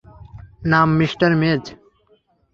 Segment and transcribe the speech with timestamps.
[0.65, 1.63] নাম মিঃ মেজ।